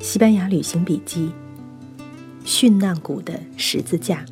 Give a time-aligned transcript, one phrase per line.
[0.00, 1.30] 西班牙旅行笔记：
[2.42, 4.24] 殉难谷的十字架。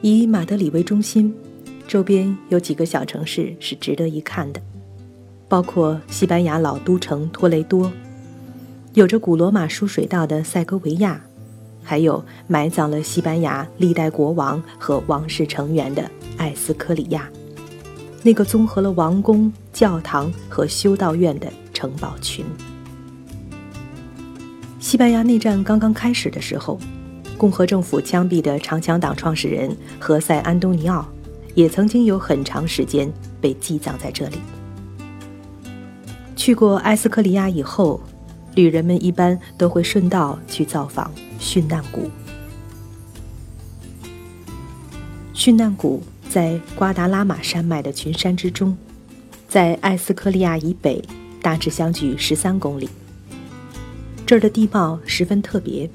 [0.00, 1.34] 以马德里为中心，
[1.88, 4.62] 周边有几个小城市是值得一看的，
[5.48, 7.90] 包括西班牙老都城托雷多，
[8.94, 11.20] 有着古罗马输水道的塞戈维亚，
[11.82, 17.28] 还有埋葬了西班牙历代国王和王室成员的艾斯科里亚，
[18.22, 22.46] 那个综合了王宫、教堂和修道院的城堡群。
[24.78, 26.78] 西班牙内战刚刚开始的时候。
[27.36, 31.04] 共和政府枪毙的长枪党创始人何塞·安东尼奥，
[31.56, 34.36] 也曾经有很长时间被寄葬在这里。
[36.36, 38.00] 去过埃斯科里亚以后，
[38.54, 41.10] 旅人们一般都会顺道去造访
[41.40, 42.08] 殉难谷。
[45.34, 48.76] 殉难谷在瓜达拉马山脉的群山之中，
[49.48, 51.02] 在埃斯科利亚以北，
[51.42, 52.88] 大致相距十三公里。
[54.24, 55.90] 这儿的地貌十分特别。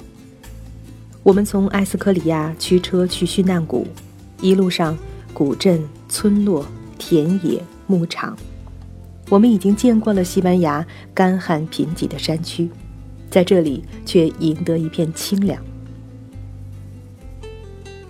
[1.24, 3.88] 我们从埃斯科里亚驱车去殉难谷，
[4.40, 4.98] 一路上
[5.34, 6.66] 古镇、村落、
[6.98, 8.38] 田野、牧场，
[9.30, 12.70] 我们已经见惯了西班牙干旱贫瘠的山区，
[13.30, 15.62] 在这里却赢得一片清凉。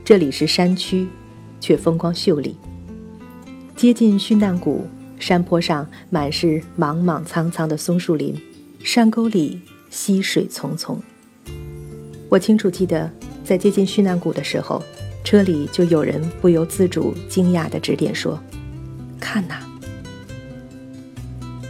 [0.04, 1.08] 这里是山区，
[1.60, 2.56] 却风光秀丽。
[3.76, 4.88] 接近殉难谷，
[5.20, 8.36] 山坡上满是莽莽苍苍的松树林，
[8.84, 10.98] 山沟里溪水淙淙。
[12.30, 13.10] 我清楚记得，
[13.44, 14.82] 在接近殉难谷的时候，
[15.24, 18.40] 车里就有人不由自主惊讶地指点说
[19.20, 19.56] ：“看呐，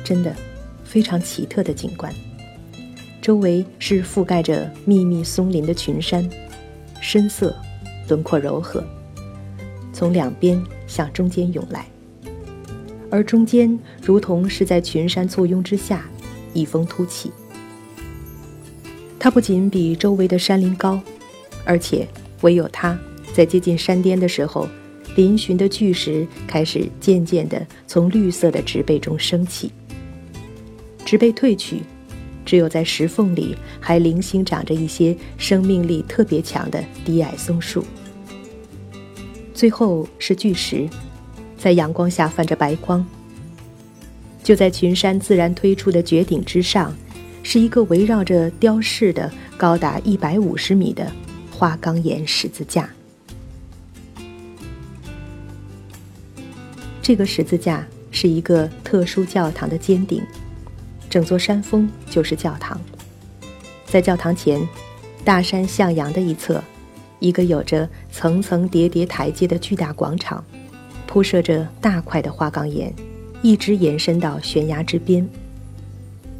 [0.04, 0.36] 真的，
[0.84, 2.14] 非常奇特的景观。
[3.22, 6.28] 周围是覆盖着密密松林的群山，
[7.02, 7.56] 深色，
[8.08, 8.84] 轮廓柔和，
[9.94, 11.86] 从两边向中间涌来，
[13.10, 16.06] 而中间如同是在群山簇拥之下，
[16.54, 17.32] 一峰突起。”
[19.20, 21.02] 它不仅比周围的山林高，
[21.66, 22.08] 而且
[22.42, 22.98] 唯有它
[23.34, 24.68] 在接近山巅的时候，
[25.16, 29.72] 嶙峋的巨石开始渐渐地从绿色的植被中升起。
[31.04, 31.82] 植被褪去，
[32.46, 37.84] 只有在石缝里还零星长着一些生命力特别强的低矮松树。
[39.54, 40.88] 最后是巨石，
[41.58, 43.06] 在阳光下泛着白光。
[44.44, 46.96] 就在群山自然推出的绝顶之上。
[47.50, 51.10] 是一个围绕着雕饰的高达一百五十米的
[51.50, 52.90] 花岗岩十字架。
[57.02, 60.22] 这个十字架是一个特殊教堂的尖顶，
[61.10, 62.78] 整座山峰就是教堂。
[63.86, 64.62] 在教堂前，
[65.24, 66.62] 大山向阳的一侧，
[67.20, 70.44] 一个有着层层叠叠台阶的巨大广场，
[71.08, 72.94] 铺设着大块的花岗岩，
[73.42, 75.28] 一直延伸到悬崖之边。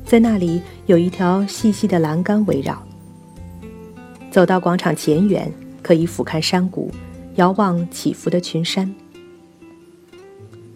[0.06, 2.86] 在那里有一条细细的栏杆围绕。
[4.30, 5.52] 走到广场前缘，
[5.82, 6.92] 可以俯瞰山谷，
[7.36, 8.94] 遥望起伏的群山。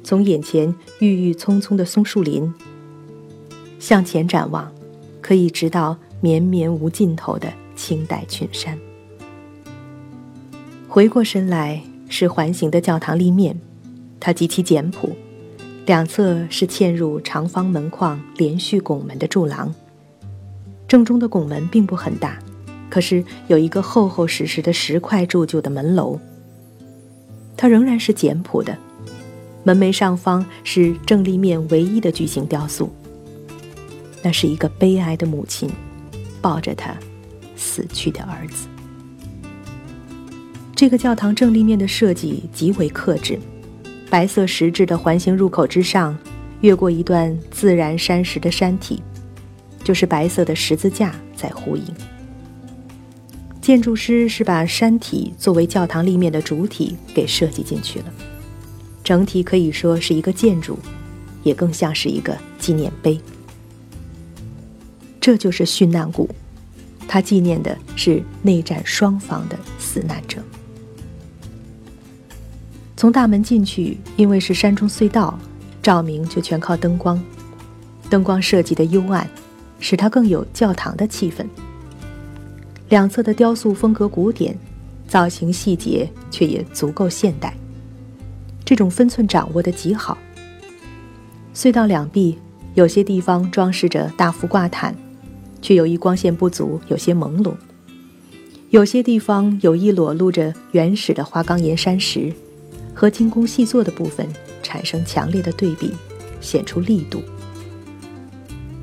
[0.03, 2.52] 从眼前郁郁葱葱的松树林
[3.78, 4.72] 向前展望，
[5.22, 8.78] 可以直到绵绵无尽头的清代群山。
[10.88, 13.58] 回过身来是环形的教堂立面，
[14.21, 15.09] 它极其简朴。
[15.87, 19.73] 两侧是嵌入长方门框、连续拱门的柱廊。
[20.87, 22.37] 正中的拱门并不很大，
[22.89, 26.19] 可是有一个厚厚实实的石块铸就的门楼。
[27.57, 28.77] 它仍然是简朴的，
[29.63, 32.89] 门楣上方是正立面唯一的巨型雕塑。
[34.21, 35.69] 那是一个悲哀的母亲，
[36.41, 36.95] 抱着他
[37.55, 38.67] 死去的儿子。
[40.75, 43.39] 这个教堂正立面的设计极为克制。
[44.11, 46.17] 白色石质的环形入口之上，
[46.59, 49.01] 越过一段自然山石的山体，
[49.85, 51.85] 就是白色的十字架在呼应。
[53.61, 58.05] 建筑师是把山体作为教堂立面的主体给设计进去了，
[59.02, 60.78] 整体可以说是一个建筑，
[61.43, 63.17] 也更像是一个纪念碑。
[65.22, 66.29] 这就是殉难谷，
[67.08, 70.43] 它纪念的是内战双方的死难者。
[73.01, 75.35] 从大门进去，因为是山中隧道，
[75.81, 77.19] 照明就全靠灯光。
[78.11, 79.27] 灯光设计的幽暗，
[79.79, 81.43] 使它更有教堂的气氛。
[82.89, 84.55] 两侧的雕塑风格古典，
[85.07, 87.57] 造型细节却也足够现代。
[88.63, 90.15] 这种分寸掌握的极好。
[91.55, 92.37] 隧道两壁
[92.75, 94.95] 有些地方装饰着大幅挂毯，
[95.59, 97.51] 却由于光线不足，有些朦胧。
[98.69, 102.31] 有些地方有意裸露着原始的花岗岩山石。
[103.01, 104.27] 和精工细作的部分
[104.61, 105.91] 产生强烈的对比，
[106.39, 107.23] 显出力度。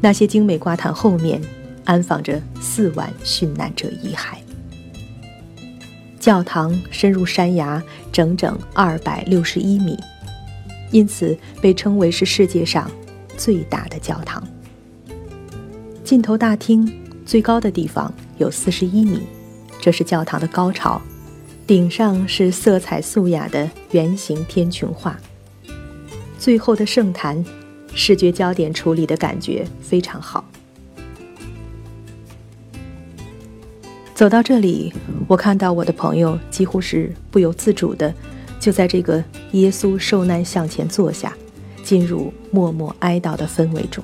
[0.00, 1.40] 那些精美挂毯后面
[1.84, 4.38] 安放着四万殉难者遗骸。
[6.18, 7.80] 教堂深入山崖
[8.10, 9.96] 整整二百六十一米，
[10.90, 12.90] 因此被称为是世界上
[13.36, 14.42] 最大的教堂。
[16.02, 16.92] 尽头大厅
[17.24, 19.20] 最高的地方有四十一米，
[19.80, 21.00] 这是教堂的高潮。
[21.68, 25.20] 顶上是色彩素雅的圆形天穹画。
[26.38, 27.44] 最后的圣坛，
[27.94, 30.42] 视觉焦点处理的感觉非常好。
[34.14, 34.94] 走到这里，
[35.26, 38.14] 我看到我的朋友几乎是不由自主的，
[38.58, 39.22] 就在这个
[39.52, 41.36] 耶稣受难像前坐下，
[41.84, 44.02] 进入默默哀悼的氛围中。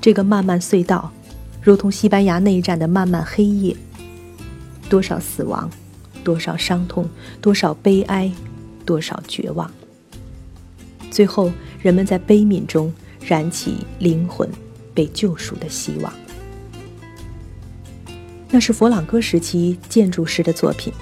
[0.00, 1.12] 这个漫漫隧道，
[1.60, 3.76] 如同西班牙内战的漫漫黑夜。
[4.88, 5.70] 多少死亡，
[6.24, 7.08] 多少伤痛，
[7.40, 8.30] 多少悲哀，
[8.84, 9.70] 多少绝望。
[11.10, 11.50] 最后，
[11.80, 14.48] 人们在悲悯中燃起灵魂
[14.94, 16.12] 被救赎的希望。
[18.50, 20.92] 那是佛朗哥时期建筑师的作品。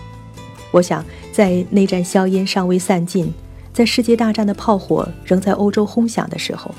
[0.73, 3.33] 我想，在内战硝烟尚未散尽，
[3.73, 6.75] 在世界大战的炮火仍在欧洲轰响的时候。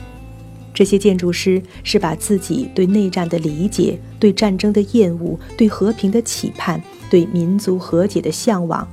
[0.74, 8.88] 这些建筑师是把自己对内战的理解、对战争的厌恶、对和平的期盼、对民族和解的向往、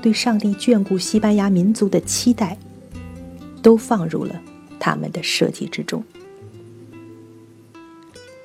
[0.00, 2.56] 对上帝眷顾西班牙民族的期待，
[3.62, 4.40] 都放入了
[4.78, 6.02] 他们的设计之中。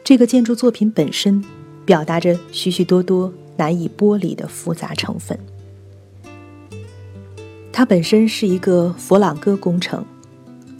[0.03, 1.43] 这个建筑作品本身
[1.85, 5.39] 表达着许许多多难以剥离的复杂成分，
[7.71, 10.03] 它本身是一个佛朗哥工程。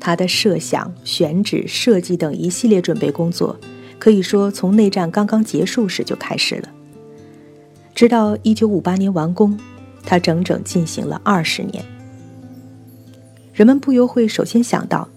[0.04, 3.56] 它的设想、选址、设计等一系列准备工作，
[4.00, 6.70] 可以说从内战刚刚结束时就开始了，
[7.94, 9.60] 直到1958年完工，
[10.04, 11.84] 他整整进行了二十年。
[13.54, 15.08] 人们不由会首先想到，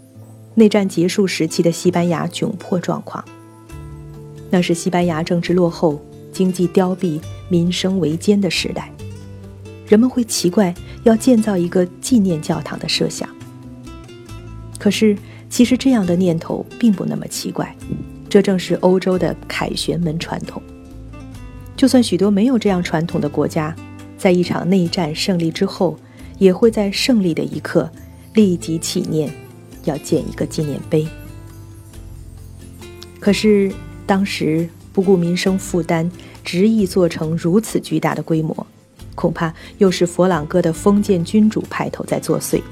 [0.54, 3.24] 内战结束时期的西班牙窘迫状况。
[4.50, 6.00] 那是西班牙政治落后、
[6.32, 8.92] 经济凋敝、民生维艰的时代，
[9.88, 10.74] 人们会奇怪
[11.04, 13.28] 要建造一个纪念教堂的设想。
[14.78, 15.16] 可是，
[15.48, 17.74] 其实这样的念头并不那么奇怪，
[18.28, 20.62] 这正是欧洲的凯旋门传统。
[21.84, 23.76] 就算许多没有这样传统的国家，
[24.16, 25.98] 在一场内战胜利之后，
[26.38, 27.90] 也会在胜利的一刻
[28.32, 29.30] 立即起念，
[29.84, 31.06] 要建一个纪念碑。
[33.20, 33.70] 可是
[34.06, 36.10] 当时不顾民生负担，
[36.42, 38.66] 执意做成如此巨大的规模，
[39.14, 42.62] 恐怕又是佛朗哥的封建君主派头在作祟。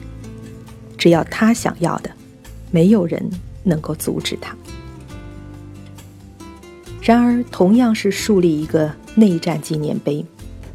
[0.97, 2.11] 只要他想要的，
[2.71, 3.23] 没有人
[3.63, 4.57] 能够阻止他。
[7.03, 10.25] 然而，同样是树立一个内战纪念碑，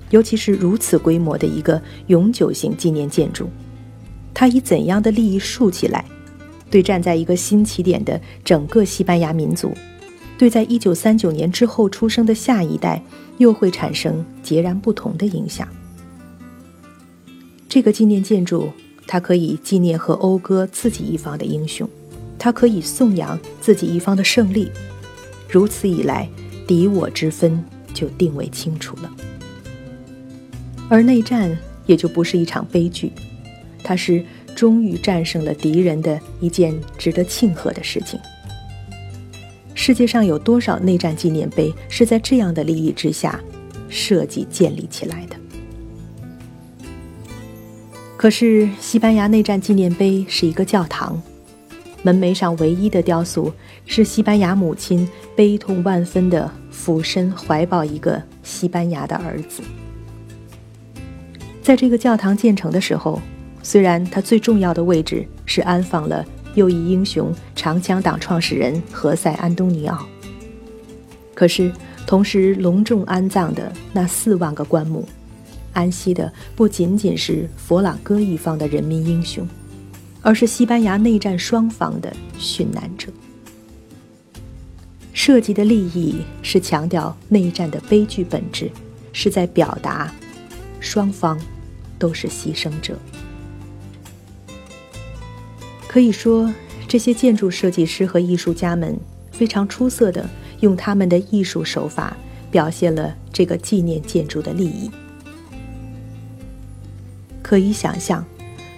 [0.10, 3.50] 尤其是如此规模的一个永久性纪念建筑，
[4.34, 6.04] 它以怎样的利益竖起来，
[6.70, 9.72] 对站在一个新起点的整个西班牙民族，
[10.38, 13.02] 对在一九三九年之后出生的下一代，
[13.38, 15.66] 又会产生截然不同的影响。
[17.70, 18.70] 这个纪念建筑。
[19.10, 21.90] 它可以纪念和讴歌自己一方的英雄，
[22.38, 24.70] 它可以颂扬自己一方的胜利。
[25.50, 26.30] 如此一来，
[26.68, 27.64] 敌我之分
[27.94, 29.12] 就定位清楚了。
[30.90, 33.12] 而内战也就不是一场悲剧，
[33.84, 34.24] 它是
[34.56, 38.20] 终于战胜了敌人的一件值得庆贺的事情。
[39.74, 43.40] 世界上有多少内战纪念碑是在这样的利益之下
[43.88, 45.36] 设计建立起来的？
[48.18, 51.22] 可是，西班牙内战纪念碑是一个教堂，
[52.04, 53.52] 门楣上唯一的雕塑
[53.86, 59.62] 是西班牙母亲悲痛万分的俯身怀抱一个西班牙的儿子。
[61.62, 63.22] 在这个教堂建成的时候，
[63.62, 66.26] 虽然它最重要的位置是安放了
[66.56, 70.08] 右翼英雄长枪党创始人何塞·安东尼奥，
[71.34, 71.72] 可是
[72.06, 75.06] 同时隆重安葬的那四万个棺木。
[75.74, 79.46] 安息的不仅仅是佛朗哥一方的人民英雄，
[80.28, 83.08] 而是西班牙内战双方的殉难者。
[85.14, 88.70] 设计的利益是强调内战的悲剧本质，
[89.14, 90.14] 是在表达
[90.82, 91.40] 双方
[91.98, 93.00] 都是牺牲者。
[95.88, 96.54] 可以说，
[96.90, 99.00] 这些建筑设计师和艺术家们
[99.32, 100.30] 非常出色的
[100.60, 102.18] 用他们的艺术手法
[102.52, 104.92] 表现了这个纪念建筑的利益。
[107.42, 108.26] 可以想象，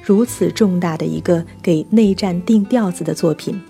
[0.10, 3.62] 如此重大的一个给内战定调子的作品，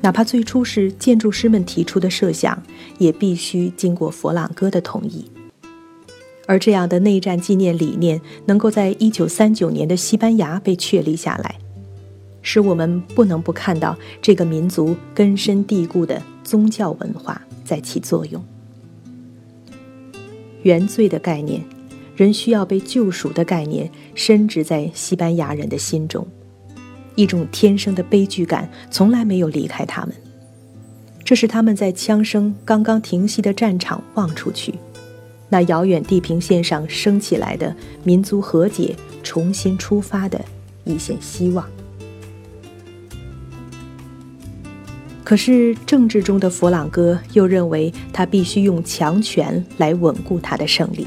[0.00, 2.60] 哪怕最初是建筑师们提出的设想，
[2.98, 5.30] 也必须经过佛朗哥的同意。
[6.48, 11.54] 而这样的内战纪念理念能够在一九三九年的西班牙被确立下来，
[12.42, 18.44] 使我们不能不看到这个民族根深蒂固的宗教文化在起作用。
[20.64, 21.64] 原罪的概念，
[22.16, 26.26] 人需要被救赎的概念，深植在西班牙人的心中，
[27.14, 30.14] 一种天生的悲剧感从来没有离开他们。
[31.22, 34.74] 这是他们在枪声刚刚停息的战场望出去，
[35.50, 40.42] 那遥远地平线上升起来的民族和解、重新出发的
[40.84, 41.66] 一线希望。
[45.22, 51.06] 可是政治中的佛朗哥又认为，他必须用强权来稳固他的胜利。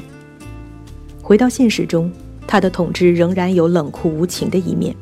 [1.30, 2.10] 回到现实中，
[2.44, 4.92] 他的统治仍然有冷酷无情的一面，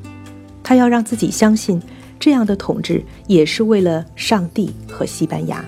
[0.62, 1.80] 他要让自己相信。
[2.20, 5.64] 这样的统治也是为了上帝和西班牙。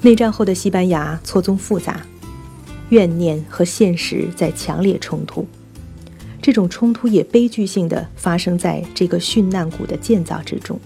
[0.00, 2.00] 内战后的西班牙错综复杂，
[2.88, 5.46] 怨念和现实在强烈冲突。
[6.42, 10.76] 这种冲突也悲剧性的发生在这个殉难谷的建造之中。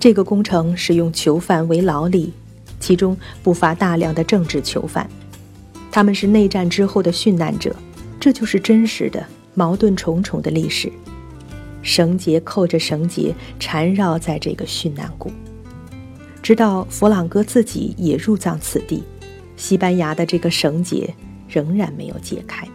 [0.00, 2.32] 这个工程使用囚犯为劳力，
[2.80, 5.06] 其中不乏大量的政治囚犯，
[5.94, 7.72] 他们是内战之后的殉难者。
[8.18, 9.24] 这就是真实的
[9.54, 10.90] 矛盾重重的历史。
[11.82, 15.30] 绳结扣着绳结，缠绕在这个殉难谷，
[16.42, 19.04] 直到佛朗哥自己也入葬此地，
[19.56, 21.14] 西班牙的这个绳结
[21.48, 22.66] 仍然没有解开。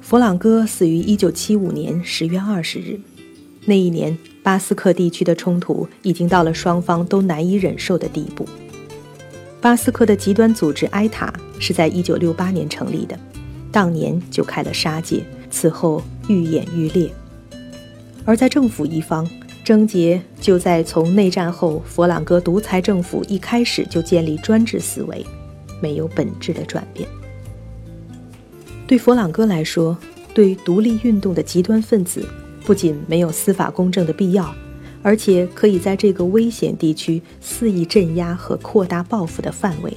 [0.00, 2.98] 佛朗哥死于一九七五年十月二十日，
[3.66, 8.44] 那一年巴斯克地区的冲突已经到了双方都难以忍受的地步。
[9.60, 13.18] 巴斯克的极端组织埃塔是在一九六八年成立的，
[13.70, 15.22] 当年就开了杀戒。
[15.52, 17.10] 此后愈演愈烈，
[18.24, 19.28] 而在政府一方，
[19.64, 25.26] 症结就在从内战后佛朗哥独裁政府一开始就建立专制思维，
[25.82, 27.08] 没有本质的转变。
[28.86, 29.98] 对佛朗哥来说，
[30.32, 32.24] 对独立运动的极端分子
[32.64, 34.54] 不仅没有司法公正的必要，
[35.02, 39.92] 而且可以在这个危险地区肆意镇压和扩大报复的范围，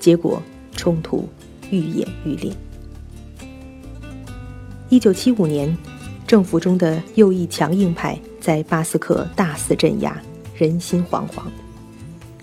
[0.00, 0.42] 结果
[0.72, 1.28] 冲突
[1.70, 2.52] 愈演愈烈。
[4.88, 5.76] 一九七五年，
[6.26, 10.20] 政府中的右翼强硬派在巴斯克大肆镇压，
[10.56, 11.42] 人心惶惶，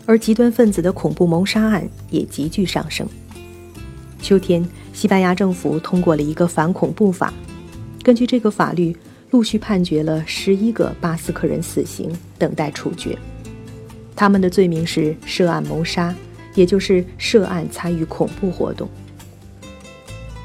[0.06, 3.08] 而极端分子的恐怖谋杀案也急剧上升。
[4.22, 7.34] 秋天，西班牙政府通过了一个反恐怖法，
[8.02, 8.96] 根据这个法律，
[9.34, 13.18] 陆续判决了十一个巴斯克人死刑，等待处决。
[14.16, 16.14] 他们的罪名是涉案谋杀，
[16.54, 18.88] 也就是涉案参与恐怖活动。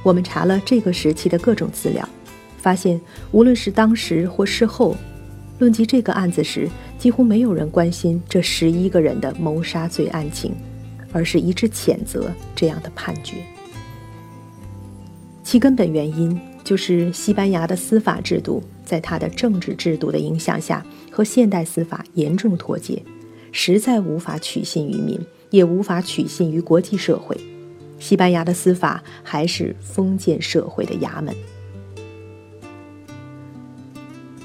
[0.02, 2.08] 我们查了这个时期的各种资料，
[2.56, 2.98] 发现
[3.30, 4.96] 无论是当时或事后，
[5.58, 6.66] 论及这个案子时，
[6.98, 10.54] 几乎没有人关心这十一个人的谋杀罪案情，
[11.12, 13.36] 而是一致谴责这样的判决。
[15.44, 23.02] 其根本原因就是西班牙的司法制度在它的政治制度的影响下，和现代司法严重脱节，
[23.52, 27.34] 实在无法取信于民，也无法取信于国际社会。
[27.98, 31.34] 西班牙的司法还是封建社会的衙门。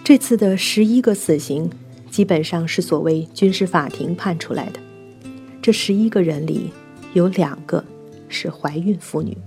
[0.02, 1.70] 这次的十一个死刑，
[2.10, 4.80] 基本上是所谓军事法庭判出来的。
[5.62, 6.72] 这十一个人里，
[7.12, 7.84] 有两个
[8.30, 9.38] 是怀孕妇女。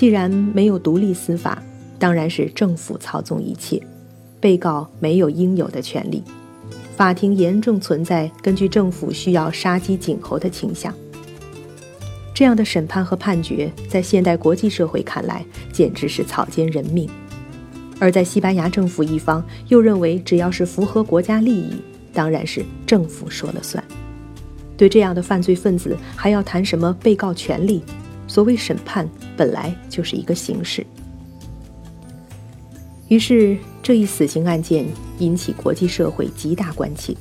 [0.00, 1.62] 既然没有独立司法，
[1.98, 3.78] 当然是政府操纵一切，
[4.40, 6.22] 被告没有应有的权利，
[6.96, 10.90] 法庭严重存在根据政府需要杀鸡儆猴的倾向。
[12.32, 17.06] 这样的审判和判决，在现代国际社会看来，简直是草菅人命；
[17.98, 21.74] 而在西班牙政府一方，又认为只要是符合国家利益，
[22.14, 23.84] 当然是政府说了算。
[24.78, 27.82] 对这样的犯罪分子，还要谈什么被告权利？
[28.30, 30.86] 所谓审判，本来就是一个形式。
[33.08, 34.86] 于是，这一死刑案件
[35.18, 37.12] 引起国际社会极大关切。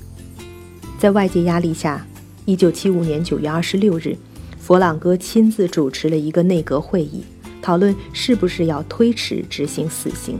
[0.99, 2.05] 在外界压力下，
[2.45, 4.15] 一九七五年九月二十六日。
[4.59, 7.23] 佛朗哥亲自主持了一个内阁会议，
[7.59, 10.37] 讨论是不是要推迟执行死刑。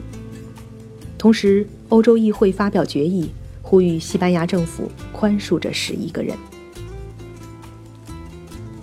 [1.17, 3.31] 同时，欧洲议会发表决议，
[3.63, 6.37] 呼吁西班牙政府宽恕这十一个人。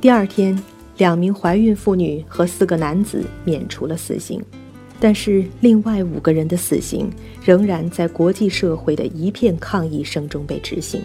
[0.00, 0.60] 第二天，
[0.98, 4.42] 两名怀孕妇女和四个男子免除了死刑，
[4.98, 7.10] 但是另外五个人的死刑
[7.44, 11.02] 仍然在国际社会的一片抗议声中被执行。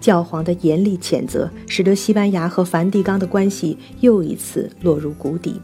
[0.00, 5.60] 教皇的严厉谴责，使得西班牙和梵蒂冈的关系又一次落入谷底。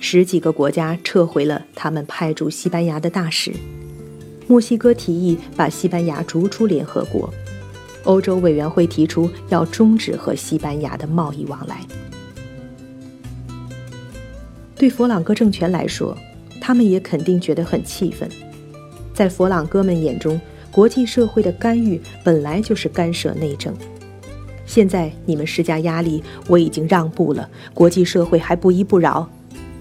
[0.00, 3.52] 十几个国家撤回了他们派驻西班牙的大使。
[4.48, 7.32] 墨西哥提议把西班牙逐出联合国。
[8.06, 11.80] 欧洲委员会提出要终止和西班牙的贸易往来。
[14.74, 16.16] 对佛朗哥政权来说，
[16.60, 18.28] 他们也肯定觉得很气愤。
[19.14, 23.74] 在佛朗哥们眼中，国际社会的干预本来就是干涉内政。
[24.66, 29.26] 现在你们施加压力，我已经让步了，国际社会还不依不饶，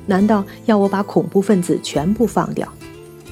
[0.05, 2.71] 难道要我把恐怖分子全部放掉？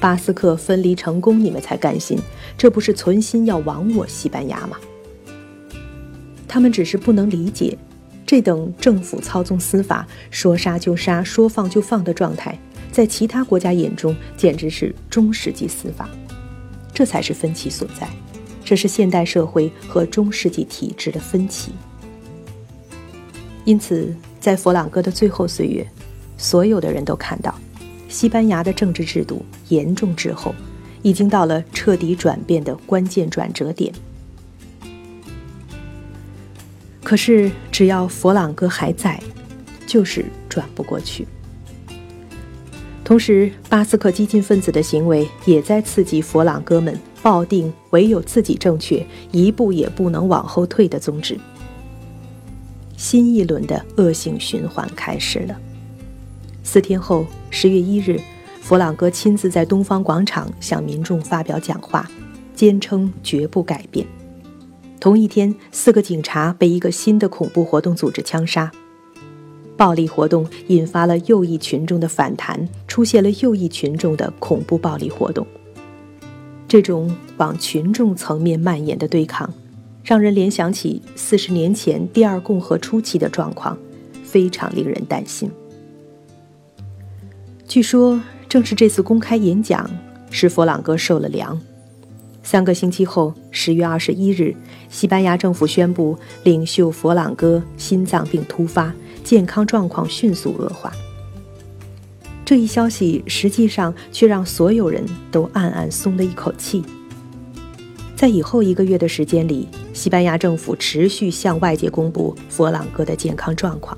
[0.00, 2.18] 巴斯克分离成功，你们才甘心？
[2.58, 4.76] 这不是存心要亡我西班牙吗？
[6.46, 7.76] 他们只是不能理解，
[8.26, 12.58] 这等政府操纵司法、说杀就杀、说放就放的状态，
[12.92, 16.08] 在其他国家眼中简直是中世纪司法，
[16.92, 18.08] 这才是分歧所在。
[18.64, 21.72] 这是现代社会和中世纪体制的分歧。
[23.64, 25.86] 因此，在佛朗哥的最后岁月，
[26.36, 27.54] 所有的人都看到，
[28.14, 30.54] 西班牙的政治制度严重滞后，
[31.02, 33.92] 已经到了彻底转变的关键转折点。
[37.02, 39.20] 可是，只要佛朗哥还在，
[39.84, 41.26] 就是转不过去。
[43.02, 51.36] 同时，巴斯克激进分子的行为也在刺激佛朗哥们抱定唯有自己正确，一步也不能往后退的宗旨。
[52.96, 55.60] 新一轮的恶性循环开始了。
[56.64, 58.18] 四天后，十月一日，
[58.60, 62.10] 佛朗哥亲自在东方广场向民众发表讲话，
[62.56, 64.04] 坚称绝不改变。
[64.98, 68.72] 同一天，四个警察被一个新的恐怖活动组织枪杀。
[69.76, 75.46] 暴力活动引发了右翼群众的反弹，出现了右翼群众的恐怖暴力活动。
[76.66, 79.52] 这种往群众层面蔓延的对抗，
[80.02, 83.76] 让人联想起四十年前第二共和初期的状况，
[84.24, 85.50] 非常令人担心。
[87.66, 89.88] 据说，正是这次公开演讲
[90.30, 91.60] 使佛朗哥受了凉。
[92.42, 94.54] 三个星期后，十月二十一日，
[94.90, 98.92] 西班牙政府宣布领袖佛朗哥心脏病突发。
[99.24, 100.92] 健康状况迅速恶化，
[102.44, 106.84] 这一消息实际上却让所有人都暗暗松了一口气。
[108.14, 113.96] 在以后一个月的时间里，西班牙政府持续向外界公布佛朗哥的健康状况，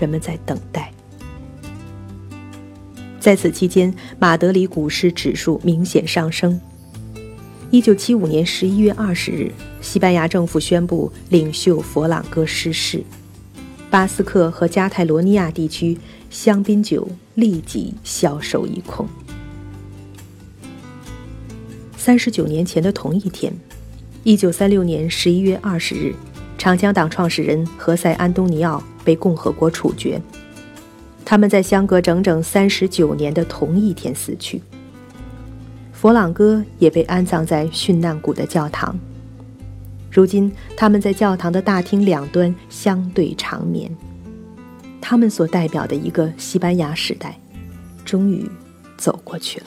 [0.00, 0.90] 人们在等待。
[3.28, 6.58] 在此期间，马德里股市指数明显上升。
[7.70, 13.04] 一九七五年十一月二十日，西班牙政府宣布领袖佛朗哥逝世。
[13.90, 15.98] 巴斯克和加泰罗尼亚地区
[16.30, 19.06] 香槟酒立即销售一空。
[21.98, 23.52] 三十九年前的同一天，
[24.24, 26.14] 一九三六年十一月二十日，
[26.56, 30.18] 长江党创始人何塞·安东尼奥被共和国处决。
[31.30, 34.62] 他们在相隔整整三十九年的同一天死去。
[35.92, 38.98] 佛朗哥也被安葬在殉难谷的教堂。
[40.10, 43.94] 如今，他们在教堂的大厅两端相对长眠。
[45.02, 47.38] 他们所代表的一个西班牙时代，
[48.06, 48.50] 终于
[48.96, 49.66] 走过去了。